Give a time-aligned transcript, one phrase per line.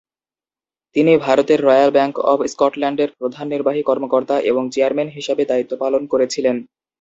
[0.95, 6.55] তিনি ভারতের Royal Bank of স্কটল্যান্ডের প্রধান নির্বাহী কর্মকর্তা এবং চেয়ারম্যান হিসাবে দায়িত্ব পালন করেছিলেন।